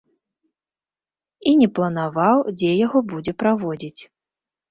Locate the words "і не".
1.51-1.67